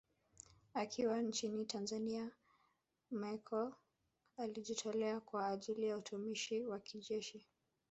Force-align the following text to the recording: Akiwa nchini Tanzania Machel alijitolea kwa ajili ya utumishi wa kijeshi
Akiwa 0.73 1.21
nchini 1.21 1.65
Tanzania 1.65 2.31
Machel 3.11 3.73
alijitolea 4.37 5.19
kwa 5.19 5.47
ajili 5.47 5.87
ya 5.87 5.97
utumishi 5.97 6.65
wa 6.65 6.79
kijeshi 6.79 7.45